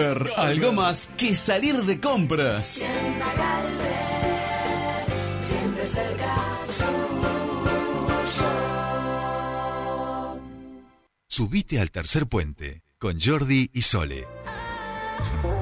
Algo 0.00 0.72
más 0.72 1.10
que 1.16 1.34
salir 1.34 1.74
de 1.74 2.00
compras. 2.00 2.80
siempre 5.40 5.86
cerca 5.88 6.36
Subite 11.26 11.80
al 11.80 11.90
tercer 11.90 12.28
puente 12.28 12.84
con 12.96 13.18
Jordi 13.20 13.70
y 13.72 13.82
Sole. 13.82 14.28
Perdona, 15.42 15.57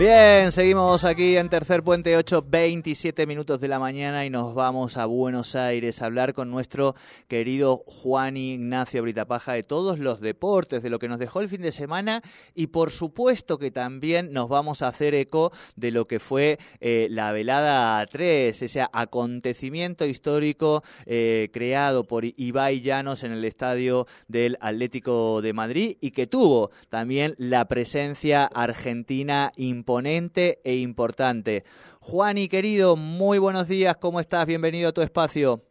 Bien, 0.00 0.50
seguimos 0.50 1.04
aquí 1.04 1.36
en 1.36 1.50
Tercer 1.50 1.82
Puente 1.82 2.16
8, 2.16 2.46
27 2.48 3.26
minutos 3.26 3.60
de 3.60 3.68
la 3.68 3.78
mañana 3.78 4.24
y 4.24 4.30
nos 4.30 4.54
vamos 4.54 4.96
a 4.96 5.04
Buenos 5.04 5.54
Aires 5.54 6.00
a 6.00 6.06
hablar 6.06 6.32
con 6.32 6.50
nuestro 6.50 6.94
querido 7.28 7.84
Juan 7.86 8.38
Ignacio 8.38 9.02
Britapaja 9.02 9.52
de 9.52 9.62
todos 9.62 9.98
los 9.98 10.22
deportes, 10.22 10.82
de 10.82 10.88
lo 10.88 10.98
que 10.98 11.08
nos 11.08 11.18
dejó 11.18 11.40
el 11.40 11.50
fin 11.50 11.60
de 11.60 11.70
semana 11.70 12.22
y 12.54 12.68
por 12.68 12.92
supuesto 12.92 13.58
que 13.58 13.70
también 13.70 14.32
nos 14.32 14.48
vamos 14.48 14.80
a 14.80 14.88
hacer 14.88 15.14
eco 15.14 15.52
de 15.76 15.90
lo 15.90 16.06
que 16.06 16.18
fue 16.18 16.58
eh, 16.80 17.08
la 17.10 17.30
velada 17.32 18.06
3, 18.06 18.62
ese 18.62 18.86
acontecimiento 18.94 20.06
histórico 20.06 20.82
eh, 21.04 21.50
creado 21.52 22.04
por 22.04 22.24
Ibai 22.24 22.80
Llanos 22.80 23.22
en 23.22 23.32
el 23.32 23.44
estadio 23.44 24.06
del 24.28 24.56
Atlético 24.62 25.42
de 25.42 25.52
Madrid 25.52 25.98
y 26.00 26.12
que 26.12 26.26
tuvo 26.26 26.70
también 26.88 27.34
la 27.36 27.68
presencia 27.68 28.46
argentina 28.46 29.52
imponente 29.90 30.60
e 30.62 30.76
importante. 30.76 31.64
Juani, 31.98 32.48
querido, 32.48 32.94
muy 32.94 33.38
buenos 33.38 33.66
días, 33.66 33.96
¿cómo 33.96 34.20
estás? 34.20 34.46
Bienvenido 34.46 34.90
a 34.90 34.92
tu 34.92 35.02
espacio. 35.02 35.64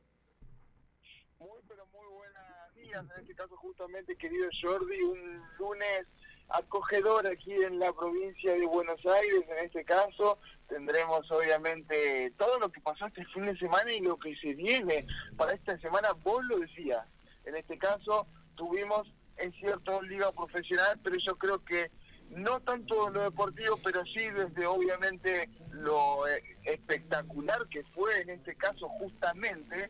Muy, 1.40 1.62
pero 1.66 1.86
muy 1.94 2.06
buenos 2.06 2.76
días. 2.76 3.06
En 3.16 3.22
este 3.22 3.34
caso, 3.34 3.56
justamente, 3.56 4.18
querido 4.18 4.50
Jordi, 4.62 5.02
un 5.04 5.42
lunes 5.58 6.06
acogedor 6.50 7.28
aquí 7.28 7.54
en 7.54 7.80
la 7.80 7.94
provincia 7.94 8.52
de 8.52 8.66
Buenos 8.66 9.00
Aires. 9.06 9.46
En 9.48 9.66
este 9.66 9.86
caso, 9.86 10.38
tendremos 10.68 11.32
obviamente 11.32 12.34
todo 12.38 12.60
lo 12.60 12.70
que 12.70 12.82
pasó 12.82 13.06
este 13.06 13.24
fin 13.28 13.46
de 13.46 13.58
semana 13.58 13.94
y 13.94 14.02
lo 14.02 14.18
que 14.18 14.36
se 14.36 14.54
viene 14.54 15.08
para 15.38 15.54
esta 15.54 15.80
semana. 15.80 16.10
Vos 16.26 16.44
lo 16.44 16.60
decías. 16.60 17.08
En 17.46 17.56
este 17.56 17.78
caso, 17.78 18.28
tuvimos, 18.56 19.08
es 19.38 19.56
cierto, 19.56 20.02
liga 20.02 20.30
profesional, 20.34 21.00
pero 21.02 21.16
yo 21.26 21.38
creo 21.38 21.64
que 21.64 21.90
no 22.32 22.60
tanto 22.62 23.10
lo 23.10 23.24
deportivo, 23.24 23.78
pero 23.84 24.04
sí 24.06 24.30
desde 24.30 24.66
obviamente 24.66 25.50
lo 25.72 26.28
eh, 26.28 26.44
espectacular 26.64 27.68
que 27.68 27.84
fue 27.96 28.22
en 28.22 28.30
este 28.32 28.56
caso 28.56 28.88
justamente 28.90 29.90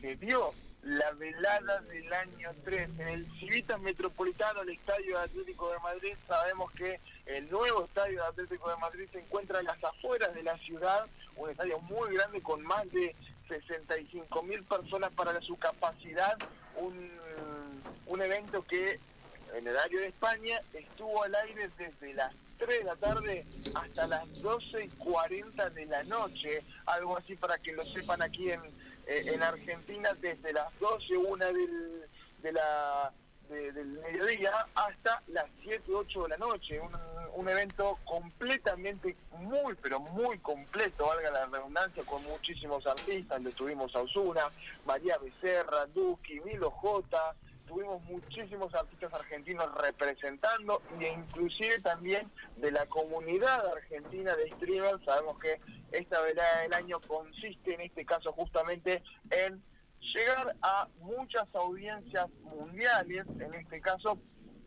se 0.00 0.16
dio 0.16 0.52
la 0.82 1.12
velada 1.12 1.80
del 1.82 2.12
año 2.12 2.50
3 2.64 2.90
en 2.98 3.08
el 3.08 3.38
Civitas 3.38 3.80
Metropolitano, 3.80 4.62
el 4.62 4.70
Estadio 4.70 5.18
Atlético 5.18 5.70
de 5.72 5.78
Madrid. 5.78 6.14
Sabemos 6.26 6.72
que 6.72 6.98
el 7.26 7.48
nuevo 7.50 7.84
Estadio 7.84 8.24
Atlético 8.24 8.68
de 8.68 8.76
Madrid 8.78 9.08
se 9.12 9.20
encuentra 9.20 9.60
en 9.60 9.66
las 9.66 9.82
afueras 9.82 10.34
de 10.34 10.42
la 10.42 10.58
ciudad, 10.58 11.06
un 11.36 11.50
estadio 11.50 11.78
muy 11.80 12.14
grande 12.14 12.42
con 12.42 12.62
más 12.62 12.90
de 12.90 13.14
65 13.48 14.42
mil 14.42 14.64
personas 14.64 15.12
para 15.12 15.40
su 15.42 15.56
capacidad, 15.56 16.36
un, 16.76 17.12
un 18.06 18.22
evento 18.22 18.62
que 18.62 18.98
el 19.54 19.68
horario 19.68 20.00
de 20.00 20.06
España 20.08 20.60
estuvo 20.72 21.22
al 21.22 21.34
aire 21.34 21.68
desde 21.76 22.14
las 22.14 22.32
3 22.58 22.78
de 22.78 22.84
la 22.84 22.96
tarde 22.96 23.46
hasta 23.74 24.06
las 24.06 24.42
12 24.42 24.84
y 24.84 24.88
40 24.90 25.70
de 25.70 25.86
la 25.86 26.02
noche, 26.04 26.62
algo 26.86 27.16
así 27.16 27.34
para 27.36 27.58
que 27.58 27.72
lo 27.72 27.84
sepan 27.86 28.22
aquí 28.22 28.50
en, 28.50 28.62
eh, 29.06 29.24
en 29.26 29.42
Argentina, 29.42 30.12
desde 30.20 30.52
las 30.52 30.68
12, 30.78 31.16
una 31.16 31.46
del, 31.46 32.04
de 32.42 32.52
la, 32.52 33.12
de- 33.48 33.72
del 33.72 33.86
mediodía 33.86 34.52
hasta 34.74 35.22
las 35.28 35.46
7, 35.62 35.82
8 35.92 36.22
de 36.24 36.28
la 36.28 36.36
noche, 36.36 36.80
un, 36.80 36.94
un 37.34 37.48
evento 37.48 37.98
completamente 38.04 39.16
muy, 39.38 39.74
pero 39.82 39.98
muy 40.00 40.38
completo, 40.38 41.06
valga 41.06 41.30
la 41.30 41.46
redundancia, 41.46 42.04
con 42.04 42.22
muchísimos 42.24 42.86
artistas, 42.86 43.38
donde 43.38 43.52
tuvimos 43.52 43.94
a 43.96 44.00
Osuna, 44.02 44.50
María 44.84 45.16
Becerra, 45.18 45.86
Duki, 45.86 46.40
Milo 46.40 46.70
J, 46.70 47.34
tuvimos 47.72 48.02
muchísimos 48.04 48.74
artistas 48.74 49.12
argentinos 49.14 49.66
representando 49.80 50.82
e 51.00 51.08
inclusive 51.08 51.80
también 51.80 52.30
de 52.56 52.70
la 52.70 52.84
comunidad 52.86 53.66
argentina 53.66 54.36
de 54.36 54.50
streamers. 54.50 55.02
Sabemos 55.04 55.38
que 55.38 55.58
esta 55.90 56.20
velada 56.20 56.62
del 56.62 56.74
año 56.74 57.00
consiste 57.06 57.74
en 57.74 57.80
este 57.80 58.04
caso 58.04 58.32
justamente 58.32 59.02
en 59.30 59.62
llegar 60.14 60.54
a 60.60 60.88
muchas 60.98 61.46
audiencias 61.54 62.28
mundiales, 62.42 63.24
en 63.40 63.54
este 63.54 63.80
caso 63.80 64.18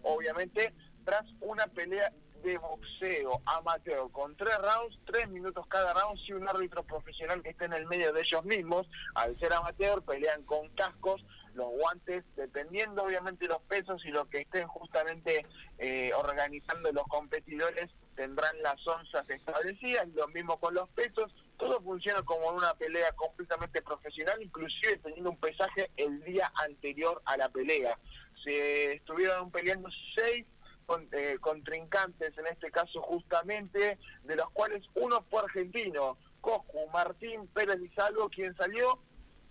obviamente 0.01 0.73
tras 1.03 1.25
una 1.41 1.67
pelea 1.67 2.11
de 2.45 2.57
boxeo 2.59 3.41
amateur 3.45 4.09
con 4.11 4.35
tres 4.37 4.57
rounds, 4.59 4.99
tres 5.05 5.27
minutos 5.29 5.65
cada 5.67 5.93
round, 5.93 6.19
y 6.27 6.33
un 6.33 6.47
árbitro 6.47 6.83
profesional 6.83 7.41
que 7.41 7.49
esté 7.49 7.65
en 7.65 7.73
el 7.73 7.87
medio 7.87 8.13
de 8.13 8.21
ellos 8.21 8.45
mismos. 8.45 8.87
Al 9.15 9.37
ser 9.39 9.51
amateur 9.53 10.03
pelean 10.03 10.43
con 10.43 10.69
cascos, 10.69 11.25
los 11.55 11.67
guantes, 11.71 12.23
dependiendo 12.35 13.03
obviamente 13.03 13.47
los 13.47 13.61
pesos 13.63 14.05
y 14.05 14.09
lo 14.09 14.29
que 14.29 14.41
estén 14.41 14.67
justamente 14.67 15.45
eh, 15.79 16.11
organizando 16.15 16.91
los 16.91 17.07
competidores, 17.07 17.89
tendrán 18.15 18.61
las 18.61 18.85
onzas 18.87 19.27
establecidas, 19.29 20.07
lo 20.09 20.27
mismo 20.27 20.59
con 20.59 20.73
los 20.73 20.87
pesos, 20.89 21.33
todo 21.57 21.81
funciona 21.81 22.21
como 22.21 22.49
una 22.49 22.73
pelea 22.75 23.11
completamente 23.13 23.81
profesional, 23.81 24.41
inclusive 24.41 24.97
teniendo 24.97 25.31
un 25.31 25.37
pesaje 25.37 25.89
el 25.97 26.23
día 26.23 26.51
anterior 26.63 27.21
a 27.25 27.37
la 27.37 27.49
pelea. 27.49 27.97
Se 28.43 28.93
estuvieron 28.93 29.49
peleando 29.49 29.89
seis 30.15 30.45
con- 30.85 31.07
eh, 31.11 31.37
contrincantes, 31.41 32.37
en 32.37 32.47
este 32.47 32.71
caso 32.71 33.01
justamente, 33.01 33.97
de 34.23 34.35
los 34.35 34.49
cuales 34.51 34.83
uno 34.95 35.23
fue 35.29 35.41
argentino, 35.41 36.17
Coscu 36.41 36.87
Martín 36.93 37.47
Pérez 37.47 37.79
Lizalgo, 37.79 38.29
quien 38.29 38.55
salió 38.55 38.99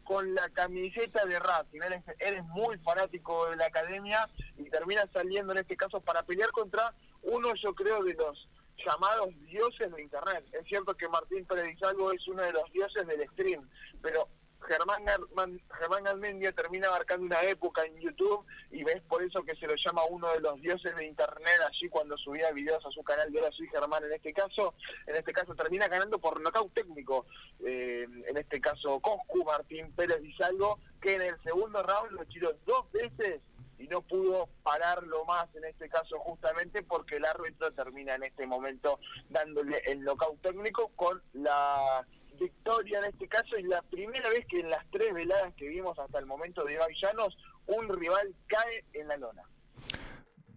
con 0.04 0.34
la 0.34 0.48
camiseta 0.50 1.24
de 1.24 1.38
Racing. 1.38 1.80
Él 2.18 2.34
es, 2.36 2.44
muy 2.44 2.78
fanático 2.78 3.50
de 3.50 3.56
la 3.56 3.66
academia 3.66 4.28
y 4.58 4.64
termina 4.70 5.06
saliendo 5.12 5.52
en 5.52 5.58
este 5.58 5.76
caso 5.76 6.00
para 6.00 6.22
pelear 6.22 6.50
contra 6.50 6.94
uno, 7.22 7.54
yo 7.54 7.74
creo, 7.74 8.04
de 8.04 8.14
los 8.14 8.48
llamados 8.84 9.28
dioses 9.46 9.90
de 9.92 10.02
Internet. 10.02 10.44
Es 10.52 10.66
cierto 10.66 10.94
que 10.94 11.08
Martín 11.08 11.44
Pérez 11.46 11.66
Lizalgo 11.66 12.12
es 12.12 12.26
uno 12.28 12.42
de 12.42 12.52
los 12.52 12.70
dioses 12.72 13.06
del 13.06 13.26
stream, 13.30 13.68
pero 14.02 14.28
Germán, 14.66 15.04
Garman- 15.04 15.60
Germán 15.78 16.06
Almendia 16.06 16.52
termina 16.52 16.90
marcando 16.90 17.26
una 17.26 17.42
época 17.42 17.84
en 17.84 17.98
YouTube 18.00 18.44
y 18.70 18.82
ves 18.84 19.02
por 19.02 19.22
eso 19.22 19.42
que 19.42 19.54
se 19.56 19.66
lo 19.66 19.74
llama 19.76 20.02
uno 20.10 20.30
de 20.32 20.40
los 20.40 20.60
dioses 20.60 20.94
de 20.96 21.06
internet 21.06 21.60
allí 21.68 21.88
cuando 21.88 22.16
subía 22.18 22.50
videos 22.52 22.84
a 22.84 22.90
su 22.90 23.02
canal. 23.02 23.30
De 23.32 23.40
Hola 23.40 23.50
Soy 23.52 23.68
Germán 23.68 24.04
en 24.04 24.12
este 24.12 24.32
caso, 24.32 24.74
en 25.06 25.16
este 25.16 25.32
caso 25.32 25.54
termina 25.54 25.88
ganando 25.88 26.18
por 26.18 26.40
nocaut 26.40 26.72
técnico, 26.72 27.26
eh, 27.64 28.06
en 28.26 28.36
este 28.36 28.60
caso 28.60 29.00
Coscu 29.00 29.44
Martín 29.44 29.92
Pérez 29.92 30.20
Lizalgo, 30.20 30.78
que 31.00 31.14
en 31.14 31.22
el 31.22 31.42
segundo 31.42 31.82
round 31.82 32.12
lo 32.12 32.24
tiró 32.26 32.52
dos 32.64 32.90
veces 32.92 33.40
y 33.78 33.88
no 33.88 34.02
pudo 34.02 34.48
pararlo 34.62 35.24
más 35.24 35.52
en 35.56 35.64
este 35.64 35.88
caso 35.88 36.18
justamente 36.20 36.82
porque 36.82 37.16
el 37.16 37.24
árbitro 37.24 37.72
termina 37.72 38.14
en 38.14 38.22
este 38.22 38.46
momento 38.46 39.00
dándole 39.28 39.78
el 39.84 40.02
nocaut 40.02 40.40
técnico 40.40 40.92
con 40.96 41.20
la 41.32 42.06
victoria 42.38 42.98
en 43.00 43.06
este 43.06 43.28
caso 43.28 43.56
es 43.56 43.64
la 43.64 43.82
primera 43.82 44.28
vez 44.30 44.46
que 44.46 44.60
en 44.60 44.70
las 44.70 44.84
tres 44.90 45.12
veladas 45.12 45.54
que 45.54 45.68
vimos 45.68 45.98
hasta 45.98 46.18
el 46.18 46.26
momento 46.26 46.64
de 46.64 46.78
Llanos 47.00 47.36
un 47.66 47.88
rival 47.88 48.34
cae 48.46 48.84
en 48.92 49.08
la 49.08 49.16
lona. 49.16 49.42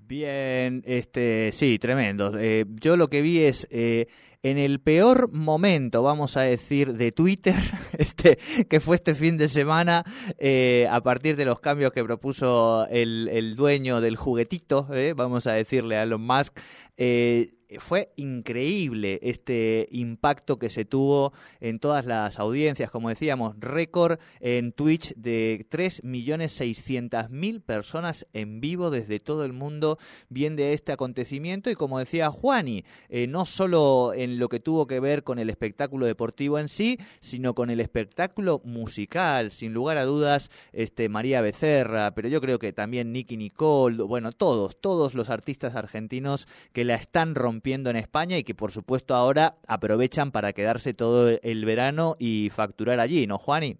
Bien, 0.08 0.84
este, 0.86 1.52
sí, 1.52 1.80
tremendo. 1.80 2.32
Eh, 2.40 2.66
yo 2.76 2.96
lo 2.96 3.10
que 3.10 3.22
vi 3.22 3.44
es 3.44 3.68
eh, 3.72 4.08
en 4.44 4.58
el 4.58 4.80
peor 4.80 5.32
momento, 5.32 6.04
vamos 6.04 6.38
a 6.38 6.42
decir, 6.42 6.94
de 6.94 7.12
Twitter, 7.12 7.56
este, 7.98 8.38
que 8.70 8.80
fue 8.80 8.96
este 8.96 9.16
fin 9.16 9.38
de 9.38 9.48
semana, 9.48 10.04
eh, 10.38 10.88
a 10.90 11.02
partir 11.02 11.36
de 11.36 11.46
los 11.46 11.60
cambios 11.60 11.92
que 11.92 12.04
propuso 12.04 12.88
el, 12.90 13.30
el 13.32 13.56
dueño 13.56 14.02
del 14.02 14.16
juguetito, 14.16 14.88
eh, 14.94 15.14
vamos 15.16 15.48
a 15.48 15.54
decirle 15.54 15.98
a 15.98 16.04
Elon 16.04 16.22
Musk, 16.22 16.60
eh, 16.98 17.80
fue 17.80 18.14
increíble 18.16 19.20
este 19.24 19.90
impacto 19.92 20.58
que 20.58 20.70
se 20.70 20.86
tuvo 20.86 21.34
en 21.60 21.80
todas 21.80 22.06
las 22.06 22.40
audiencias, 22.40 22.90
como 22.90 23.10
decíamos, 23.10 23.56
récord 23.60 24.20
en 24.40 24.72
Twitch 24.72 25.14
de 25.16 25.66
3.600.000 25.70 27.62
personas 27.62 28.26
en 28.32 28.62
vivo 28.62 28.90
desde 28.90 29.20
todo 29.20 29.44
el 29.44 29.52
mundo 29.52 29.98
viendo 30.30 30.64
este 30.64 30.94
acontecimiento. 30.94 31.70
Y 31.70 31.76
como 31.76 32.00
decía 32.00 32.30
Juani, 32.30 32.86
eh, 33.10 33.28
no 33.28 33.46
solo 33.46 34.14
en 34.14 34.27
lo 34.36 34.50
que 34.50 34.60
tuvo 34.60 34.88
que 34.88 35.00
ver 35.00 35.24
con 35.24 35.40
el 35.40 35.50
espectáculo 35.50 36.06
deportivo 36.06 36.60
en 36.60 36.70
sí, 36.70 37.00
sino 37.20 37.56
con 37.56 37.70
el 37.70 37.80
espectáculo 37.80 38.62
musical, 38.64 39.52
sin 39.52 39.74
lugar 39.74 39.98
a 39.98 40.06
dudas, 40.06 40.52
este 40.74 41.10
María 41.10 41.42
Becerra, 41.42 42.12
pero 42.14 42.28
yo 42.28 42.42
creo 42.42 42.60
que 42.60 42.74
también 42.74 43.12
Nicky 43.12 43.38
Nicole, 43.38 44.04
bueno, 44.04 44.32
todos, 44.32 44.80
todos 44.80 45.14
los 45.14 45.30
artistas 45.30 45.76
argentinos 45.76 46.48
que 46.74 46.86
la 46.86 46.96
están 46.96 47.36
rompiendo 47.36 47.90
en 47.90 47.96
España 47.96 48.38
y 48.38 48.44
que 48.44 48.56
por 48.56 48.72
supuesto 48.72 49.16
ahora 49.16 49.58
aprovechan 49.68 50.32
para 50.32 50.54
quedarse 50.54 50.94
todo 50.94 51.30
el 51.30 51.66
verano 51.66 52.16
y 52.20 52.50
facturar 52.50 53.00
allí, 53.00 53.28
¿no, 53.28 53.38
Juani? 53.38 53.78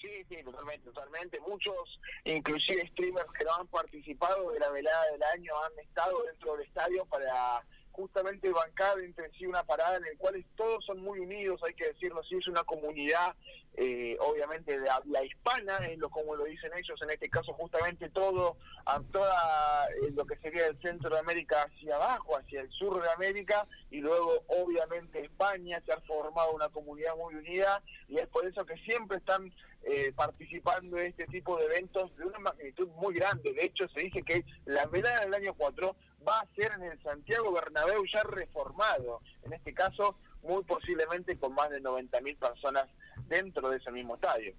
Sí, 0.00 0.08
sí, 0.28 0.36
totalmente, 0.44 0.90
totalmente. 0.90 1.40
Muchos, 1.40 2.00
inclusive 2.24 2.86
streamers 2.88 3.30
que 3.38 3.44
no 3.44 3.54
han 3.54 3.66
participado 3.68 4.50
de 4.52 4.60
la 4.60 4.70
velada 4.70 5.12
del 5.12 5.22
año, 5.22 5.52
han 5.64 5.78
estado 5.78 6.22
dentro 6.24 6.56
del 6.56 6.66
estadio 6.66 7.06
para 7.06 7.64
justamente 7.94 8.50
bancar 8.50 8.98
entre 9.00 9.30
sí 9.32 9.46
una 9.46 9.62
parada 9.62 9.96
en 9.96 10.02
la 10.02 10.08
cual 10.18 10.44
todos 10.56 10.84
son 10.84 11.00
muy 11.00 11.20
unidos, 11.20 11.62
hay 11.64 11.74
que 11.74 11.86
decirlo 11.86 12.20
así, 12.20 12.34
es 12.36 12.48
una 12.48 12.64
comunidad 12.64 13.34
eh, 13.76 14.16
obviamente 14.20 14.78
de 14.78 15.26
hispana, 15.26 15.78
es 15.88 15.98
lo 15.98 16.08
como 16.08 16.36
lo 16.36 16.44
dicen 16.44 16.70
ellos, 16.76 17.00
en 17.02 17.10
este 17.10 17.28
caso 17.28 17.52
justamente 17.54 18.08
todo, 18.10 18.56
a 18.86 19.00
toda 19.12 19.86
eh, 20.02 20.12
lo 20.14 20.24
que 20.26 20.36
sería 20.36 20.66
el 20.66 20.80
centro 20.80 21.10
de 21.10 21.18
América 21.18 21.62
hacia 21.62 21.96
abajo, 21.96 22.36
hacia 22.36 22.60
el 22.60 22.70
sur 22.70 23.02
de 23.02 23.10
América, 23.10 23.66
y 23.90 24.00
luego 24.00 24.44
obviamente 24.48 25.24
España, 25.24 25.82
se 25.84 25.92
ha 25.92 26.00
formado 26.02 26.52
una 26.52 26.68
comunidad 26.68 27.16
muy 27.16 27.34
unida, 27.34 27.82
y 28.08 28.18
es 28.18 28.26
por 28.28 28.46
eso 28.46 28.64
que 28.64 28.76
siempre 28.78 29.18
están 29.18 29.52
eh, 29.82 30.12
participando 30.16 30.98
en 30.98 31.08
este 31.08 31.26
tipo 31.26 31.58
de 31.58 31.66
eventos 31.66 32.16
de 32.16 32.24
una 32.24 32.38
magnitud 32.38 32.88
muy 32.96 33.14
grande. 33.14 33.52
De 33.52 33.64
hecho, 33.64 33.86
se 33.88 34.00
dice 34.00 34.22
que 34.22 34.44
la 34.64 34.86
velada 34.86 35.20
del 35.20 35.34
año 35.34 35.52
4 35.54 35.94
va 36.26 36.40
a 36.40 36.46
ser 36.54 36.72
en 36.76 36.84
el 36.84 37.02
Santiago 37.02 37.52
Bernabéu 37.52 38.04
ya 38.12 38.22
reformado. 38.22 39.20
En 39.42 39.52
este 39.52 39.72
caso, 39.74 40.16
muy 40.42 40.62
posiblemente 40.64 41.38
con 41.38 41.54
más 41.54 41.70
de 41.70 41.82
90.000 41.82 42.38
personas 42.38 42.86
dentro 43.28 43.68
de 43.70 43.78
ese 43.78 43.90
mismo 43.90 44.14
estadio. 44.14 44.54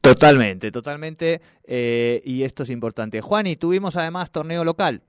Totalmente, 0.00 0.70
totalmente. 0.70 1.40
eh, 1.64 2.22
y 2.24 2.42
esto 2.44 2.62
es 2.62 2.70
importante. 2.70 3.20
Juani, 3.20 3.56
tuvimos 3.56 3.96
además 3.96 4.30
torneo 4.30 4.64
local. 4.64 5.02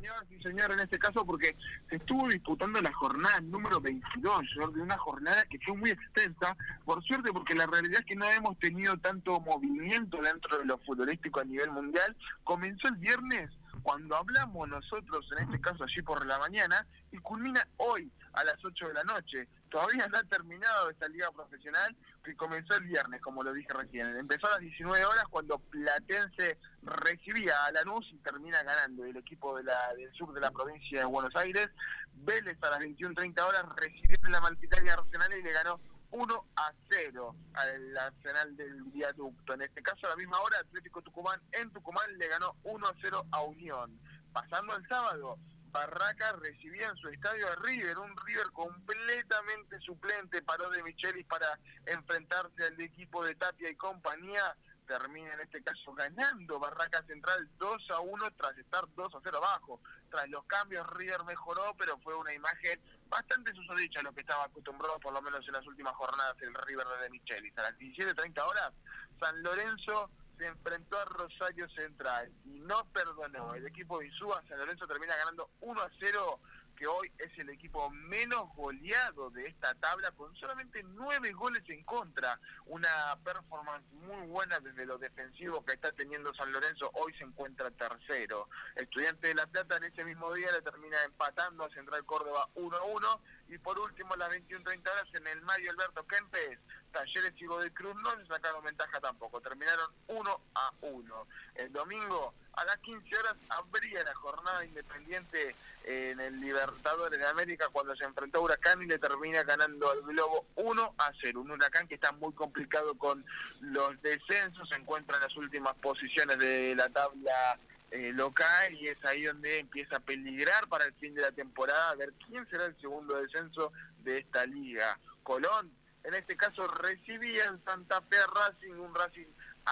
Señor, 0.00 0.26
sí, 0.30 0.42
señor, 0.42 0.72
en 0.72 0.80
este 0.80 0.98
caso 0.98 1.26
porque 1.26 1.54
se 1.90 1.96
estuvo 1.96 2.26
disputando 2.26 2.80
la 2.80 2.90
jornada 2.90 3.38
número 3.42 3.82
22, 3.82 4.40
de 4.72 4.80
una 4.80 4.96
jornada 4.96 5.44
que 5.44 5.58
fue 5.58 5.76
muy 5.76 5.90
extensa, 5.90 6.56
por 6.86 7.04
suerte 7.04 7.30
porque 7.34 7.54
la 7.54 7.66
realidad 7.66 8.00
es 8.00 8.06
que 8.06 8.16
no 8.16 8.24
hemos 8.30 8.58
tenido 8.60 8.96
tanto 8.96 9.38
movimiento 9.40 10.16
dentro 10.22 10.56
de 10.56 10.64
lo 10.64 10.78
futbolístico 10.78 11.40
a 11.40 11.44
nivel 11.44 11.70
mundial. 11.72 12.16
Comenzó 12.44 12.88
el 12.88 12.96
viernes 12.96 13.50
cuando 13.82 14.16
hablamos 14.16 14.70
nosotros, 14.70 15.26
en 15.36 15.44
este 15.44 15.60
caso 15.60 15.84
allí 15.84 16.00
por 16.00 16.24
la 16.24 16.38
mañana, 16.38 16.86
y 17.12 17.18
culmina 17.18 17.68
hoy 17.76 18.10
a 18.32 18.44
las 18.44 18.56
8 18.64 18.88
de 18.88 18.94
la 18.94 19.04
noche. 19.04 19.48
Todavía 19.70 20.08
no 20.08 20.18
ha 20.18 20.24
terminado 20.24 20.90
esta 20.90 21.08
liga 21.08 21.30
profesional 21.30 21.96
que 22.24 22.34
comenzó 22.36 22.74
el 22.74 22.84
viernes, 22.84 23.20
como 23.22 23.42
lo 23.42 23.52
dije 23.52 23.72
recién. 23.72 24.16
Empezó 24.16 24.48
a 24.48 24.52
las 24.52 24.60
19 24.60 25.04
horas 25.04 25.24
cuando 25.30 25.58
Platense 25.58 26.58
recibía 26.82 27.64
a 27.64 27.72
Lanús 27.72 28.06
y 28.12 28.18
termina 28.18 28.62
ganando 28.64 29.04
el 29.04 29.16
equipo 29.16 29.56
de 29.56 29.64
la, 29.64 29.94
del 29.94 30.12
sur 30.12 30.32
de 30.34 30.40
la 30.40 30.50
provincia 30.50 30.98
de 30.98 31.04
Buenos 31.04 31.34
Aires. 31.36 31.68
Vélez 32.14 32.58
a 32.62 32.70
las 32.70 32.80
21.30 32.80 33.40
horas 33.40 33.64
recibió 33.76 34.18
la 34.28 34.40
Malpitaria 34.40 34.94
Arsenal 34.94 35.38
y 35.38 35.42
le 35.42 35.52
ganó 35.52 35.80
1 36.10 36.44
a 36.56 36.72
0 36.90 37.36
al 37.54 37.98
Arsenal 37.98 38.56
del 38.56 38.82
Viaducto. 38.84 39.54
En 39.54 39.62
este 39.62 39.82
caso, 39.82 40.06
a 40.06 40.10
la 40.10 40.16
misma 40.16 40.40
hora, 40.40 40.58
Atlético 40.58 41.00
Tucumán 41.02 41.40
en 41.52 41.70
Tucumán 41.70 42.18
le 42.18 42.26
ganó 42.26 42.56
1 42.64 42.86
a 42.86 42.94
0 43.00 43.26
a 43.30 43.42
Unión. 43.42 44.00
Pasando 44.32 44.76
el 44.76 44.86
sábado, 44.88 45.38
Barraca 45.72 46.32
recibía 46.32 46.88
en 46.88 46.96
su 46.96 47.08
estadio 47.08 47.46
a 47.48 47.54
River, 47.56 47.98
un 47.98 48.16
River 48.24 48.46
completamente 48.52 49.78
suplente, 49.80 50.42
paró 50.42 50.68
de 50.70 50.82
Michelis 50.82 51.26
para 51.26 51.58
enfrentarse 51.86 52.64
al 52.64 52.80
equipo 52.80 53.24
de 53.24 53.34
Tapia 53.36 53.70
y 53.70 53.76
compañía. 53.76 54.56
Termina 54.86 55.32
en 55.34 55.40
este 55.40 55.62
caso 55.62 55.92
ganando 55.94 56.58
Barraca 56.58 57.04
Central 57.04 57.48
2 57.58 57.90
a 57.90 58.00
1 58.00 58.30
tras 58.32 58.58
estar 58.58 58.84
2 58.96 59.14
a 59.14 59.20
0 59.22 59.38
abajo. 59.38 59.80
Tras 60.10 60.28
los 60.28 60.44
cambios, 60.46 60.84
River 60.94 61.22
mejoró, 61.24 61.76
pero 61.78 61.96
fue 61.98 62.16
una 62.16 62.34
imagen 62.34 62.80
bastante 63.08 63.54
susodicha 63.54 64.00
a 64.00 64.02
lo 64.02 64.12
que 64.12 64.22
estaba 64.22 64.44
acostumbrado, 64.44 64.98
por 64.98 65.12
lo 65.12 65.22
menos 65.22 65.46
en 65.46 65.52
las 65.52 65.66
últimas 65.66 65.94
jornadas, 65.94 66.34
el 66.40 66.52
River 66.54 66.86
de 67.02 67.10
Michelis. 67.10 67.56
A 67.58 67.62
las 67.62 67.78
17.30 67.78 68.40
horas, 68.42 68.72
San 69.20 69.40
Lorenzo 69.44 70.10
se 70.40 70.46
enfrentó 70.46 70.98
a 70.98 71.04
Rosario 71.04 71.68
Central 71.68 72.32
y 72.46 72.60
no 72.60 72.86
perdonó. 72.94 73.54
El 73.54 73.66
equipo 73.66 73.98
de 73.98 74.06
Insúa, 74.06 74.42
San 74.48 74.58
Lorenzo 74.58 74.86
termina 74.86 75.14
ganando 75.14 75.50
1 75.60 75.82
a 75.82 75.90
0, 76.00 76.40
que 76.80 76.86
hoy 76.86 77.12
es 77.18 77.30
el 77.38 77.50
equipo 77.50 77.90
menos 77.90 78.48
goleado 78.54 79.28
de 79.28 79.46
esta 79.46 79.74
tabla, 79.74 80.12
con 80.12 80.34
solamente 80.36 80.82
9 80.82 81.30
goles 81.32 81.62
en 81.68 81.84
contra. 81.84 82.40
Una 82.64 83.18
performance 83.22 83.84
muy 83.92 84.26
buena 84.28 84.58
desde 84.60 84.86
lo 84.86 84.96
defensivo 84.96 85.62
que 85.62 85.74
está 85.74 85.92
teniendo 85.92 86.32
San 86.32 86.50
Lorenzo. 86.50 86.90
Hoy 86.94 87.12
se 87.18 87.24
encuentra 87.24 87.70
tercero. 87.70 88.48
Estudiante 88.76 89.28
de 89.28 89.34
La 89.34 89.46
Plata 89.46 89.76
en 89.76 89.84
ese 89.84 90.06
mismo 90.06 90.32
día 90.32 90.50
le 90.52 90.62
termina 90.62 90.96
empatando 91.04 91.64
a 91.64 91.70
Central 91.74 92.02
Córdoba 92.06 92.48
1 92.54 92.74
a 92.74 92.84
1. 92.84 93.20
Y 93.50 93.58
por 93.58 93.78
último, 93.78 94.14
a 94.14 94.16
las 94.16 94.30
21.30 94.30 94.80
horas 94.80 95.08
en 95.12 95.26
el 95.26 95.42
Mario 95.42 95.72
Alberto 95.72 96.06
Kempes, 96.06 96.58
Talleres 96.92 97.34
y 97.36 97.46
de 97.46 97.74
Cruz 97.74 97.94
no 97.96 98.10
se 98.16 98.26
sacaron 98.26 98.64
ventaja 98.64 98.98
tampoco, 99.00 99.40
terminaron 99.42 99.92
1 100.06 100.40
a 100.54 100.72
1. 100.80 101.26
El 101.56 101.72
domingo 101.72 102.32
a 102.54 102.64
las 102.64 102.76
15 102.78 103.16
horas 103.16 103.36
abría 103.48 104.02
la 104.04 104.14
jornada 104.14 104.64
independiente 104.64 105.54
en 105.84 106.20
el 106.20 106.40
Libertadores 106.40 107.18
de 107.18 107.26
América 107.26 107.68
cuando 107.72 107.96
se 107.96 108.04
enfrentó 108.04 108.38
a 108.38 108.42
Huracán 108.42 108.82
y 108.82 108.86
le 108.86 108.98
termina 108.98 109.42
ganando 109.42 109.90
al 109.90 110.02
Globo 110.02 110.46
1 110.56 110.94
a 110.98 111.12
0. 111.20 111.40
Un 111.40 111.52
Huracán 111.52 111.88
que 111.88 111.94
está 111.94 112.12
muy 112.12 112.32
complicado 112.34 112.94
con 112.96 113.24
los 113.60 114.00
descensos, 114.02 114.68
se 114.68 114.76
encuentra 114.76 115.16
en 115.16 115.22
las 115.22 115.36
últimas 115.36 115.74
posiciones 115.76 116.38
de 116.38 116.74
la 116.74 116.88
tabla 116.88 117.58
eh, 117.90 118.12
local 118.12 118.74
y 118.74 118.88
es 118.88 119.04
ahí 119.04 119.22
donde 119.22 119.58
empieza 119.58 119.96
a 119.96 120.00
peligrar 120.00 120.68
para 120.68 120.84
el 120.84 120.94
fin 120.94 121.14
de 121.14 121.22
la 121.22 121.32
temporada 121.32 121.90
a 121.90 121.96
ver 121.96 122.12
quién 122.26 122.48
será 122.50 122.66
el 122.66 122.80
segundo 122.80 123.16
descenso 123.20 123.72
de 124.02 124.18
esta 124.18 124.44
liga. 124.46 124.98
Colón 125.22 125.72
en 126.04 126.14
este 126.14 126.36
caso 126.36 126.66
recibía 126.66 127.44
en 127.44 127.62
Santa 127.64 128.00
Fe 128.02 128.16
a 128.16 128.26
Racing, 128.26 128.72
un 128.72 128.94
Racing 128.94 129.26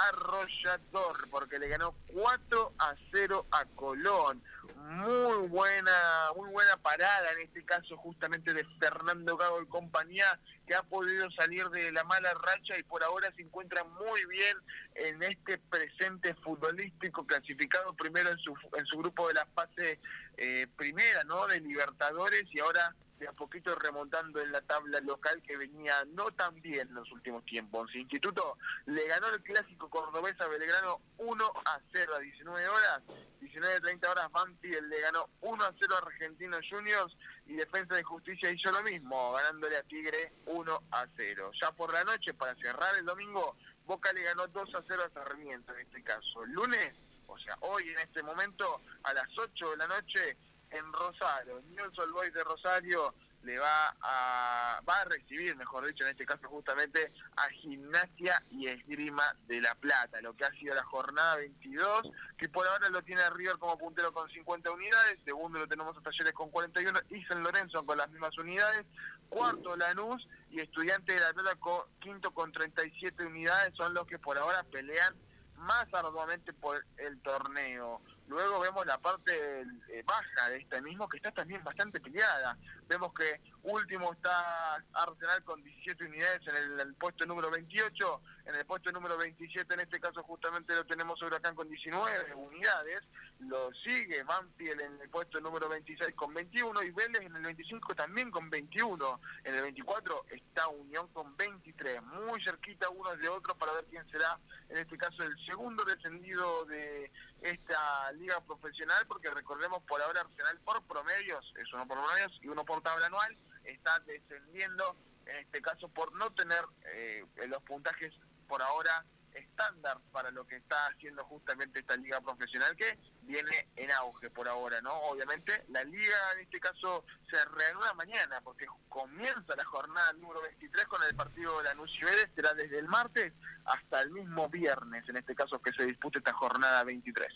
arrollador, 0.08 1.16
porque 1.30 1.58
le 1.58 1.68
ganó 1.68 1.94
4 2.08 2.72
a 2.78 2.94
0 3.12 3.46
a 3.50 3.64
Colón. 3.74 4.42
Muy 4.76 5.48
buena, 5.48 5.92
muy 6.36 6.50
buena 6.50 6.76
parada 6.76 7.32
en 7.32 7.40
este 7.40 7.64
caso 7.64 7.96
justamente 7.96 8.54
de 8.54 8.64
Fernando 8.78 9.36
Gago 9.36 9.62
y 9.62 9.66
compañía, 9.66 10.38
que 10.66 10.74
ha 10.74 10.82
podido 10.82 11.30
salir 11.32 11.68
de 11.70 11.90
la 11.92 12.04
mala 12.04 12.32
racha 12.34 12.78
y 12.78 12.82
por 12.82 13.02
ahora 13.02 13.32
se 13.34 13.42
encuentra 13.42 13.84
muy 13.84 14.24
bien 14.26 14.56
en 14.94 15.22
este 15.22 15.58
presente 15.58 16.34
futbolístico 16.36 17.26
clasificado 17.26 17.94
primero 17.94 18.30
en 18.30 18.38
su, 18.38 18.54
en 18.76 18.86
su 18.86 18.98
grupo 18.98 19.28
de 19.28 19.34
la 19.34 19.46
fase 19.46 19.98
eh, 20.36 20.66
primera, 20.76 21.24
¿no? 21.24 21.46
De 21.46 21.60
Libertadores 21.60 22.44
y 22.50 22.60
ahora 22.60 22.94
de 23.18 23.28
a 23.28 23.32
poquito 23.32 23.74
remontando 23.74 24.40
en 24.40 24.52
la 24.52 24.60
tabla 24.62 25.00
local 25.00 25.42
que 25.42 25.56
venía 25.56 26.04
no 26.12 26.30
tan 26.32 26.60
bien 26.60 26.88
en 26.88 26.94
los 26.94 27.10
últimos 27.10 27.44
tiempos. 27.44 27.94
Instituto 27.94 28.58
le 28.86 29.06
ganó 29.06 29.28
el 29.28 29.42
clásico 29.42 29.90
cordobés 29.90 30.40
a 30.40 30.46
Belgrano 30.46 31.00
1 31.18 31.52
a 31.64 31.80
0 31.92 32.14
a 32.14 32.18
19 32.20 32.68
horas. 32.68 33.02
19.30 33.40 34.08
horas 34.08 34.30
Banfield 34.30 34.88
le 34.88 35.00
ganó 35.00 35.28
1 35.40 35.64
a 35.64 35.74
0 35.78 35.94
a 35.94 36.06
Argentinos 36.06 36.60
Juniors 36.68 37.16
y 37.46 37.54
Defensa 37.54 37.94
de 37.94 38.02
Justicia 38.02 38.50
hizo 38.50 38.70
lo 38.70 38.82
mismo, 38.82 39.32
ganándole 39.32 39.76
a 39.76 39.82
Tigre 39.82 40.32
1 40.46 40.82
a 40.92 41.06
0. 41.16 41.50
Ya 41.60 41.72
por 41.72 41.92
la 41.92 42.04
noche, 42.04 42.34
para 42.34 42.54
cerrar 42.56 42.96
el 42.96 43.04
domingo, 43.04 43.56
Boca 43.86 44.12
le 44.12 44.22
ganó 44.22 44.46
2 44.46 44.74
a 44.74 44.82
0 44.86 45.02
a 45.06 45.14
Sarmiento 45.14 45.74
en 45.74 45.80
este 45.80 46.02
caso. 46.02 46.44
El 46.44 46.52
lunes, 46.52 46.94
o 47.26 47.38
sea, 47.38 47.56
hoy 47.60 47.88
en 47.88 47.98
este 48.00 48.22
momento, 48.22 48.80
a 49.02 49.14
las 49.14 49.26
8 49.36 49.70
de 49.70 49.76
la 49.76 49.86
noche, 49.86 50.36
en 50.70 50.92
Rosario. 50.92 51.60
Newell's 51.70 51.98
Old 51.98 52.12
Boys 52.12 52.32
de 52.32 52.44
Rosario 52.44 53.14
le 53.42 53.58
va 53.58 53.96
a 54.02 54.80
va 54.88 55.00
a 55.00 55.04
recibir, 55.04 55.56
mejor 55.56 55.86
dicho, 55.86 56.04
en 56.04 56.10
este 56.10 56.26
caso 56.26 56.48
justamente 56.48 57.12
a 57.36 57.48
Gimnasia 57.50 58.42
y 58.50 58.66
Esgrima 58.66 59.34
de 59.46 59.60
La 59.60 59.74
Plata, 59.74 60.20
lo 60.20 60.34
que 60.34 60.44
ha 60.44 60.50
sido 60.52 60.74
la 60.74 60.84
jornada 60.84 61.36
22, 61.36 62.10
que 62.36 62.48
por 62.48 62.66
ahora 62.66 62.88
lo 62.88 63.02
tiene 63.02 63.28
River 63.30 63.58
como 63.58 63.78
puntero 63.78 64.12
con 64.12 64.28
50 64.28 64.70
unidades, 64.70 65.18
segundo 65.24 65.58
lo 65.58 65.68
tenemos 65.68 65.96
a 65.96 66.00
Talleres 66.00 66.32
con 66.32 66.50
41 66.50 66.98
y 67.10 67.22
San 67.24 67.42
Lorenzo 67.42 67.84
con 67.84 67.98
las 67.98 68.10
mismas 68.10 68.36
unidades, 68.38 68.86
cuarto 69.28 69.76
Lanús 69.76 70.26
y 70.50 70.60
Estudiante 70.60 71.12
de 71.12 71.20
La 71.20 71.32
Plata 71.32 71.54
con, 71.56 71.82
quinto 72.00 72.32
con 72.32 72.52
37 72.52 73.24
unidades 73.24 73.74
son 73.76 73.94
los 73.94 74.06
que 74.06 74.18
por 74.18 74.38
ahora 74.38 74.62
pelean 74.64 75.14
más 75.56 75.86
arduamente 75.92 76.52
por 76.52 76.84
el 76.98 77.20
torneo. 77.20 78.00
Luego 78.28 78.60
vemos 78.60 78.84
la 78.84 78.98
parte 78.98 79.62
eh, 79.88 80.02
baja 80.04 80.50
de 80.50 80.58
este 80.58 80.82
mismo, 80.82 81.08
que 81.08 81.16
está 81.16 81.32
también 81.32 81.64
bastante 81.64 81.98
peleada. 81.98 82.58
Vemos 82.86 83.12
que 83.14 83.40
último 83.62 84.12
está 84.12 84.76
Arsenal 84.92 85.42
con 85.44 85.62
17 85.62 86.04
unidades 86.04 86.42
en 86.46 86.80
el, 86.80 86.94
puesto 86.94 87.24
número 87.24 87.50
28, 87.50 88.20
en 88.48 88.54
el 88.54 88.64
puesto 88.64 88.90
número 88.90 89.18
27 89.18 89.74
en 89.74 89.80
este 89.80 90.00
caso 90.00 90.22
justamente 90.22 90.74
lo 90.74 90.84
tenemos 90.86 91.20
Huracán 91.20 91.54
con 91.54 91.68
19 91.68 92.34
unidades, 92.34 93.00
lo 93.40 93.70
sigue 93.84 94.22
Banfield 94.22 94.80
en 94.80 95.00
el 95.02 95.10
puesto 95.10 95.38
número 95.38 95.68
26 95.68 96.14
con 96.14 96.32
21 96.32 96.82
y 96.82 96.90
Vélez 96.92 97.20
en 97.20 97.36
el 97.36 97.42
25 97.42 97.94
también 97.94 98.30
con 98.30 98.48
21, 98.48 99.20
en 99.44 99.54
el 99.54 99.62
24 99.62 100.24
está 100.30 100.66
Unión 100.68 101.08
con 101.08 101.36
23, 101.36 102.02
muy 102.02 102.42
cerquita 102.42 102.88
unos 102.88 103.18
de 103.18 103.28
otros 103.28 103.54
para 103.58 103.72
ver 103.74 103.84
quién 103.90 104.08
será 104.10 104.38
en 104.70 104.78
este 104.78 104.96
caso 104.96 105.22
el 105.22 105.36
segundo 105.44 105.84
descendido 105.84 106.64
de 106.64 107.12
esta 107.42 108.12
liga 108.12 108.40
profesional, 108.40 109.04
porque 109.06 109.30
recordemos 109.30 109.82
por 109.82 110.00
ahora 110.00 110.22
Arsenal 110.22 110.58
por 110.64 110.82
promedios, 110.84 111.52
es 111.58 111.70
uno 111.74 111.86
por 111.86 111.98
promedios 111.98 112.38
y 112.42 112.48
uno 112.48 112.64
por 112.64 112.80
tabla 112.80 113.06
anual, 113.06 113.36
está 113.64 113.98
descendiendo, 114.00 114.96
en 115.26 115.36
este 115.36 115.60
caso 115.60 115.88
por 115.88 116.14
no 116.14 116.32
tener 116.32 116.64
eh, 116.86 117.24
los 117.46 117.62
puntajes 117.62 118.14
por 118.48 118.62
ahora 118.62 119.04
estándar 119.34 119.98
para 120.12 120.30
lo 120.30 120.46
que 120.46 120.56
está 120.56 120.86
haciendo 120.86 121.24
justamente 121.24 121.80
esta 121.80 121.96
liga 121.96 122.20
profesional 122.20 122.74
que 122.76 122.98
viene 123.22 123.68
en 123.76 123.90
auge 123.92 124.30
por 124.30 124.48
ahora, 124.48 124.80
¿no? 124.80 124.92
Obviamente 124.92 125.64
la 125.68 125.84
liga 125.84 126.16
en 126.34 126.40
este 126.40 126.58
caso 126.60 127.04
se 127.30 127.44
reanuda 127.44 127.94
mañana 127.94 128.40
porque 128.42 128.66
comienza 128.88 129.54
la 129.56 129.64
jornada 129.64 130.12
número 130.14 130.42
23 130.42 130.86
con 130.86 131.02
el 131.02 131.14
partido 131.14 131.58
de 131.58 131.64
la 131.64 131.74
y 131.74 132.04
Vélez, 132.04 132.30
será 132.34 132.54
desde 132.54 132.78
el 132.78 132.88
martes 132.88 133.32
hasta 133.64 134.02
el 134.02 134.10
mismo 134.10 134.48
viernes, 134.48 135.08
en 135.08 135.16
este 135.16 135.34
caso 135.34 135.60
que 135.60 135.72
se 135.72 135.84
dispute 135.84 136.18
esta 136.18 136.32
jornada 136.32 136.82
23. 136.84 137.28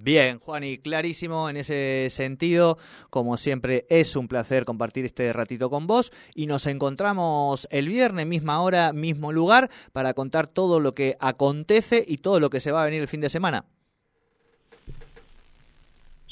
Bien, 0.00 0.38
Juan, 0.38 0.62
y 0.62 0.78
clarísimo 0.78 1.50
en 1.50 1.56
ese 1.56 2.06
sentido. 2.10 2.78
Como 3.10 3.36
siempre, 3.36 3.84
es 3.90 4.14
un 4.14 4.28
placer 4.28 4.64
compartir 4.64 5.04
este 5.04 5.32
ratito 5.32 5.70
con 5.70 5.88
vos. 5.88 6.12
Y 6.34 6.46
nos 6.46 6.66
encontramos 6.66 7.66
el 7.72 7.88
viernes, 7.88 8.26
misma 8.26 8.62
hora, 8.62 8.92
mismo 8.92 9.32
lugar, 9.32 9.70
para 9.92 10.14
contar 10.14 10.46
todo 10.46 10.78
lo 10.78 10.94
que 10.94 11.16
acontece 11.18 12.04
y 12.06 12.18
todo 12.18 12.38
lo 12.38 12.48
que 12.48 12.60
se 12.60 12.70
va 12.70 12.82
a 12.82 12.84
venir 12.84 13.00
el 13.00 13.08
fin 13.08 13.20
de 13.20 13.28
semana. 13.28 13.64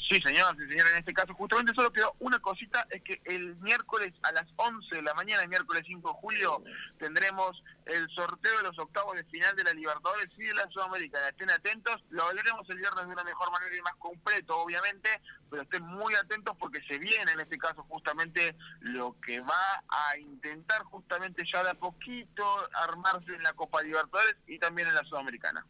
Sí, 0.09 0.21
señor, 0.21 0.55
sí, 0.57 0.65
señor. 0.69 0.87
En 0.87 0.97
este 0.99 1.13
caso, 1.13 1.33
justamente 1.33 1.73
solo 1.73 1.91
quedó 1.91 2.15
una 2.19 2.39
cosita, 2.39 2.87
es 2.89 3.01
que 3.03 3.21
el 3.25 3.57
miércoles 3.57 4.13
a 4.23 4.31
las 4.31 4.45
11 4.55 4.95
de 4.95 5.01
la 5.01 5.13
mañana, 5.15 5.43
el 5.43 5.49
miércoles 5.49 5.83
5 5.85 6.07
de 6.07 6.13
julio, 6.21 6.63
tendremos 6.97 7.61
el 7.85 8.07
sorteo 8.11 8.57
de 8.57 8.63
los 8.63 8.79
octavos 8.79 9.17
de 9.17 9.25
final 9.25 9.53
de 9.57 9.65
la 9.65 9.73
Libertadores 9.73 10.29
y 10.37 10.43
de 10.43 10.53
la 10.53 10.69
Sudamericana. 10.69 11.27
Estén 11.27 11.49
atentos, 11.49 12.01
lo 12.09 12.23
hablaremos 12.23 12.69
el 12.69 12.77
viernes 12.77 13.05
de 13.05 13.11
una 13.11 13.23
mejor 13.25 13.51
manera 13.51 13.75
y 13.75 13.81
más 13.81 13.95
completo, 13.95 14.57
obviamente, 14.57 15.09
pero 15.49 15.63
estén 15.63 15.83
muy 15.83 16.15
atentos 16.15 16.55
porque 16.57 16.81
se 16.83 16.99
viene 16.99 17.31
en 17.33 17.41
este 17.41 17.57
caso 17.57 17.83
justamente 17.89 18.55
lo 18.79 19.19
que 19.19 19.41
va 19.41 19.83
a 19.89 20.17
intentar 20.17 20.83
justamente 20.83 21.43
ya 21.51 21.63
de 21.63 21.71
a 21.71 21.73
poquito 21.73 22.45
armarse 22.73 23.35
en 23.35 23.43
la 23.43 23.51
Copa 23.53 23.81
Libertadores 23.81 24.37
y 24.47 24.57
también 24.57 24.87
en 24.87 24.95
la 24.95 25.03
Sudamericana. 25.03 25.65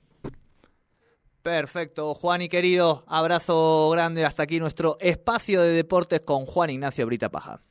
Perfecto, 1.47 2.13
Juan 2.13 2.41
y 2.41 2.49
querido, 2.49 3.05
abrazo 3.07 3.89
grande. 3.91 4.25
Hasta 4.25 4.43
aquí 4.43 4.59
nuestro 4.59 4.97
espacio 4.99 5.61
de 5.61 5.69
deportes 5.69 6.19
con 6.19 6.45
Juan 6.45 6.71
Ignacio 6.71 7.05
Brita 7.05 7.29
Paja. 7.29 7.61